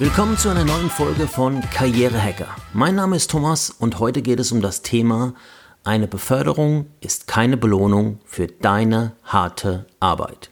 [0.00, 2.46] Willkommen zu einer neuen Folge von Karrierehacker.
[2.72, 5.34] Mein Name ist Thomas und heute geht es um das Thema
[5.82, 10.50] Eine Beförderung ist keine Belohnung für deine harte Arbeit.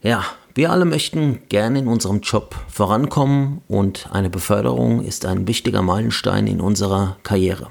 [0.00, 5.82] Ja, wir alle möchten gerne in unserem Job vorankommen und eine Beförderung ist ein wichtiger
[5.82, 7.68] Meilenstein in unserer Karriere.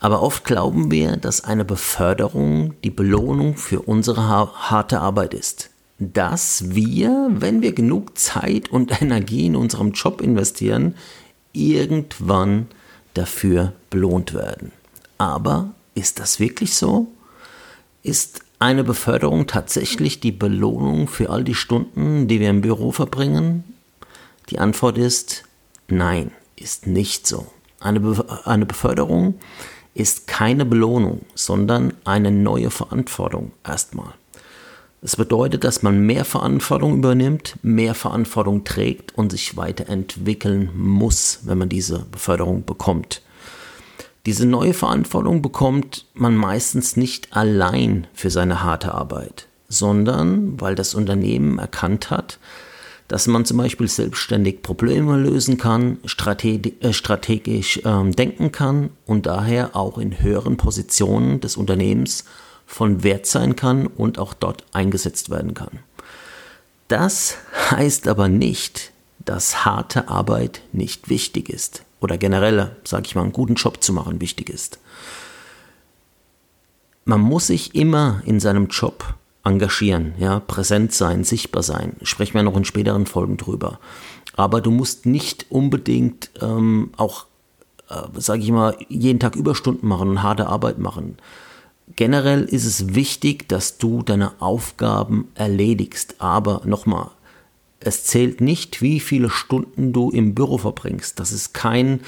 [0.00, 5.71] Aber oft glauben wir, dass eine Beförderung die Belohnung für unsere harte Arbeit ist
[6.12, 10.94] dass wir, wenn wir genug Zeit und Energie in unserem Job investieren,
[11.52, 12.66] irgendwann
[13.14, 14.72] dafür belohnt werden.
[15.18, 17.08] Aber ist das wirklich so?
[18.02, 23.64] Ist eine Beförderung tatsächlich die Belohnung für all die Stunden, die wir im Büro verbringen?
[24.50, 25.44] Die Antwort ist
[25.88, 27.46] nein, ist nicht so.
[27.80, 29.34] Eine, Be eine Beförderung
[29.94, 34.14] ist keine Belohnung, sondern eine neue Verantwortung erstmal.
[35.04, 41.58] Es bedeutet, dass man mehr Verantwortung übernimmt, mehr Verantwortung trägt und sich weiterentwickeln muss, wenn
[41.58, 43.20] man diese Beförderung bekommt.
[44.26, 50.94] Diese neue Verantwortung bekommt man meistens nicht allein für seine harte Arbeit, sondern weil das
[50.94, 52.38] Unternehmen erkannt hat,
[53.08, 59.74] dass man zum Beispiel selbstständig Probleme lösen kann, äh, strategisch äh, denken kann und daher
[59.74, 62.24] auch in höheren Positionen des Unternehmens
[62.72, 65.80] von Wert sein kann und auch dort eingesetzt werden kann.
[66.88, 67.36] Das
[67.70, 73.32] heißt aber nicht, dass harte Arbeit nicht wichtig ist oder generell, sage ich mal, einen
[73.32, 74.78] guten Job zu machen wichtig ist.
[77.04, 81.96] Man muss sich immer in seinem Job engagieren, ja, präsent sein, sichtbar sein.
[82.02, 83.80] Sprechen wir noch in späteren Folgen drüber.
[84.34, 87.26] Aber du musst nicht unbedingt ähm, auch,
[87.90, 91.18] äh, sage ich mal, jeden Tag Überstunden machen und harte Arbeit machen.
[91.96, 96.16] Generell ist es wichtig, dass du deine Aufgaben erledigst.
[96.18, 97.10] Aber nochmal,
[97.80, 101.18] es zählt nicht, wie viele Stunden du im Büro verbringst.
[101.18, 102.00] Das ist kein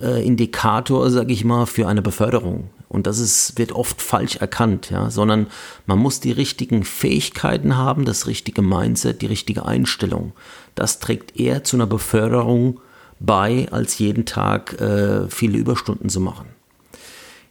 [0.00, 2.70] äh, Indikator, sage ich mal, für eine Beförderung.
[2.88, 5.48] Und das ist, wird oft falsch erkannt, ja, sondern
[5.84, 10.32] man muss die richtigen Fähigkeiten haben, das richtige Mindset, die richtige Einstellung.
[10.74, 12.80] Das trägt eher zu einer Beförderung
[13.20, 16.46] bei, als jeden Tag äh, viele Überstunden zu machen.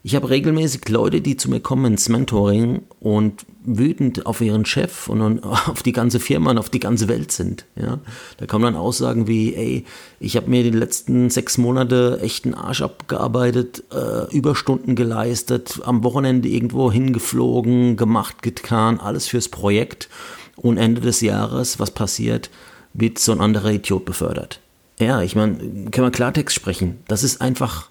[0.08, 5.10] Ich habe regelmäßig Leute, die zu mir kommen ins Mentoring und wütend auf ihren Chef
[5.10, 7.66] und auf die ganze Firma und auf die ganze Welt sind.
[7.76, 8.00] Ja?
[8.38, 9.86] Da kommen dann Aussagen wie, ey,
[10.22, 16.06] ich habe mir die letzten sechs Monate echt einen Arsch abgearbeitet, äh, Überstunden geleistet, am
[16.06, 20.08] Wochenende irgendwo hingeflogen, gemacht, getan, alles fürs Projekt.
[20.56, 22.50] Und Ende des Jahres, was passiert,
[22.94, 24.62] wird so ein anderer Idiot befördert.
[25.00, 27.00] Ja, ich meine, können wir Klartext sprechen.
[27.10, 27.90] Das ist einfach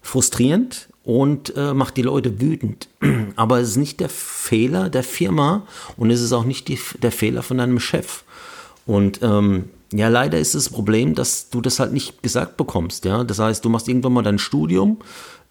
[0.00, 2.88] frustrierend und äh, macht die Leute wütend.
[3.36, 7.12] Aber es ist nicht der Fehler der Firma und es ist auch nicht die, der
[7.12, 8.24] Fehler von deinem Chef.
[8.86, 13.04] Und ähm, ja, leider ist das Problem, dass du das halt nicht gesagt bekommst.
[13.04, 14.98] Ja, das heißt, du machst irgendwann mal dein Studium,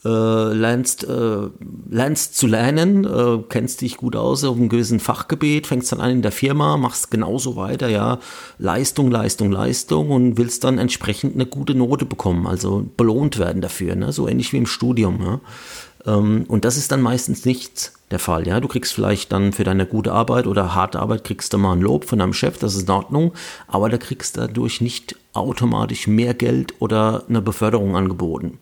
[0.04, 1.50] äh, lernst, äh,
[1.90, 6.10] lernst zu lernen, äh, kennst dich gut aus auf einem gewissen Fachgebiet, fängst dann an
[6.10, 8.20] in der Firma, machst genauso weiter, ja,
[8.58, 13.96] Leistung, Leistung, Leistung und willst dann entsprechend eine gute Note bekommen, also belohnt werden dafür,
[13.96, 14.12] ne?
[14.12, 15.22] so ähnlich wie im Studium.
[15.22, 15.40] Ja?
[16.06, 18.48] Ähm, und das ist dann meistens nichts der Fall.
[18.48, 21.74] Ja, du kriegst vielleicht dann für deine gute Arbeit oder harte Arbeit kriegst du mal
[21.74, 23.34] ein Lob von deinem Chef, das ist in Ordnung,
[23.68, 28.58] aber da kriegst du dadurch nicht automatisch mehr Geld oder eine Beförderung angeboten.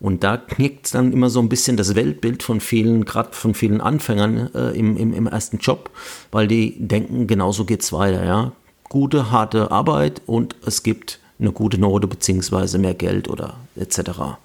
[0.00, 3.80] Und da knickt dann immer so ein bisschen das Weltbild von vielen, gerade von vielen
[3.80, 5.90] Anfängern äh, im, im, im ersten Job,
[6.30, 8.52] weil die denken, genauso geht's weiter, ja.
[8.88, 14.38] Gute, harte Arbeit und es gibt eine gute Note beziehungsweise mehr Geld oder etc.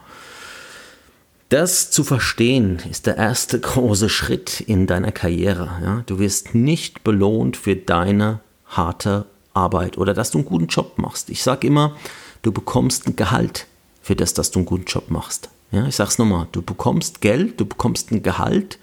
[1.49, 5.69] Das zu verstehen ist der erste große Schritt in deiner Karriere.
[5.81, 6.03] Ja?
[6.07, 11.29] Du wirst nicht belohnt für deine harte Arbeit oder dass du einen guten Job machst.
[11.29, 11.95] Ich sage immer,
[12.41, 13.67] du bekommst ein Gehalt
[14.03, 15.49] für das, dass du einen guten Job machst.
[15.71, 18.77] Ja, ich sag's nochmal, du bekommst Geld, du bekommst ein Gehalt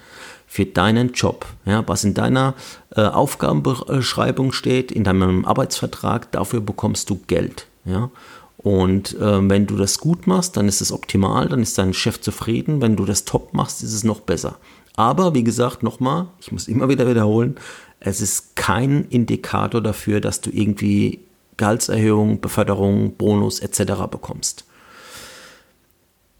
[0.48, 1.46] für deinen Job.
[1.64, 2.54] Ja, was in deiner
[2.96, 7.66] äh, Aufgabenbeschreibung steht, in deinem Arbeitsvertrag, dafür bekommst du Geld.
[7.84, 8.10] Ja,
[8.56, 12.20] und äh, wenn du das gut machst, dann ist es optimal, dann ist dein Chef
[12.20, 12.82] zufrieden.
[12.82, 14.56] Wenn du das top machst, ist es noch besser.
[14.96, 17.56] Aber wie gesagt, nochmal, ich muss immer wieder wiederholen,
[18.00, 21.20] es ist kein Indikator dafür, dass du irgendwie
[21.56, 23.92] Gehaltserhöhung, Beförderung, Bonus etc.
[24.10, 24.64] bekommst.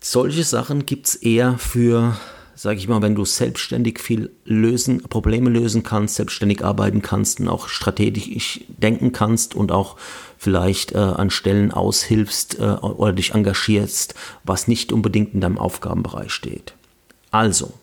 [0.03, 2.17] Solche Sachen gibt es eher für,
[2.55, 7.49] sage ich mal, wenn du selbstständig viel lösen, Probleme lösen kannst, selbstständig arbeiten kannst und
[7.49, 9.97] auch strategisch denken kannst und auch
[10.39, 16.33] vielleicht äh, an Stellen aushilfst äh, oder dich engagierst, was nicht unbedingt in deinem Aufgabenbereich
[16.33, 16.73] steht.
[17.31, 17.75] Also,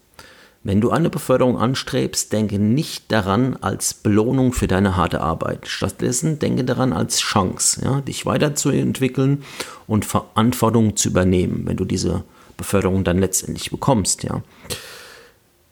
[0.64, 5.68] Wenn du eine Beförderung anstrebst, denke nicht daran als Belohnung für deine harte Arbeit.
[5.68, 9.44] Stattdessen denke daran als Chance, ja, dich weiterzuentwickeln
[9.88, 12.24] und Verantwortung zu übernehmen, wenn du diese
[12.58, 14.24] Beförderung dann letztendlich bekommst.
[14.24, 14.42] Ja.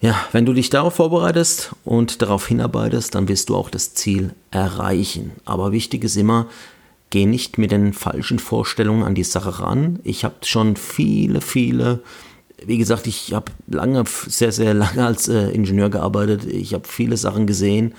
[0.02, 4.36] Ja, wenn du dich darauf vorbereitest und darauf hinarbeitest, dann wirst du auch das Ziel
[4.52, 5.32] erreichen.
[5.46, 6.48] Aber wichtig ist immer,
[7.10, 10.00] geh nicht mit den falschen Vorstellungen an die Sache ran.
[10.04, 12.02] Ich habe schon viele, viele
[12.66, 16.46] wie gesagt, ich habe lange, sehr, sehr lange als äh, Ingenieur gearbeitet.
[16.46, 17.94] Ich habe viele Sachen gesehen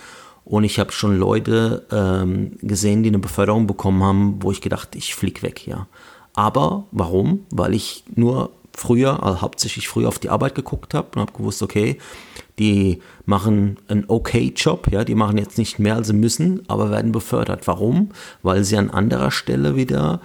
[0.44, 4.94] und ich habe schon Leute ähm, gesehen, die eine Beförderung bekommen haben, wo ich gedacht,
[4.94, 5.86] ich flieg weg, ja.
[6.34, 7.46] Aber warum?
[7.50, 11.62] Weil ich nur früher, also hauptsächlich früher auf die Arbeit geguckt habe und habe gewusst,
[11.62, 11.98] okay,
[12.58, 16.90] die machen einen okay Job, ja, die machen jetzt nicht mehr als sie müssen, aber
[16.90, 17.66] werden befördert.
[17.66, 18.10] Warum?
[18.42, 20.20] Weil sie an anderer Stelle wieder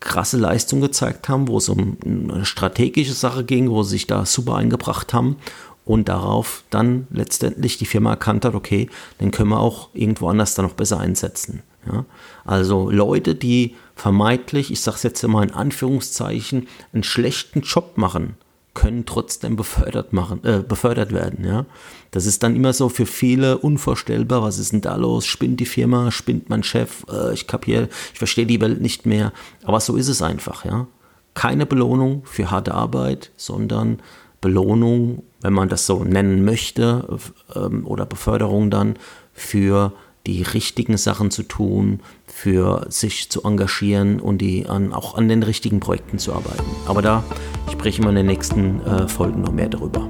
[0.00, 4.24] krasse Leistung gezeigt haben, wo es um eine strategische Sache ging, wo sie sich da
[4.24, 5.36] super eingebracht haben
[5.84, 8.88] und darauf dann letztendlich die Firma erkannt hat, okay,
[9.20, 11.62] den können wir auch irgendwo anders dann noch besser einsetzen.
[11.86, 12.04] Ja?
[12.44, 18.36] Also Leute, die vermeintlich, ich sage es jetzt immer in Anführungszeichen, einen schlechten Job machen,
[18.74, 21.44] können trotzdem befördert, machen, äh, befördert werden.
[21.44, 21.66] Ja?
[22.12, 24.42] Das ist dann immer so für viele unvorstellbar.
[24.42, 25.26] Was ist denn da los?
[25.26, 26.10] Spinnt die Firma?
[26.10, 27.04] Spinnt mein Chef?
[27.10, 29.32] Äh, ich kapiere, ich verstehe die Welt nicht mehr.
[29.64, 30.64] Aber so ist es einfach.
[30.64, 30.86] Ja?
[31.34, 34.00] Keine Belohnung für harte Arbeit, sondern
[34.40, 37.18] Belohnung, wenn man das so nennen möchte,
[37.54, 38.96] äh, oder Beförderung dann
[39.32, 39.92] für
[40.26, 45.42] die richtigen Sachen zu tun, für sich zu engagieren und die an, auch an den
[45.42, 46.64] richtigen Projekten zu arbeiten.
[46.86, 47.24] Aber da
[47.72, 50.08] sprechen wir in den nächsten äh, Folgen noch mehr darüber.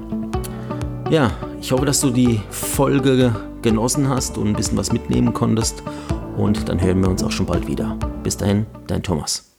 [1.09, 1.31] Ja,
[1.61, 5.83] ich hoffe, dass du die Folge genossen hast und ein bisschen was mitnehmen konntest.
[6.37, 7.97] Und dann hören wir uns auch schon bald wieder.
[8.23, 9.50] Bis dahin, dein Thomas.